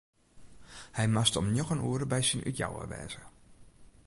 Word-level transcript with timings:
Hy 0.95 1.05
moast 1.15 1.37
om 1.41 1.47
njoggen 1.53 1.83
oere 1.87 2.05
by 2.11 2.21
syn 2.23 2.45
útjouwer 2.49 2.87
wêze. 2.91 3.23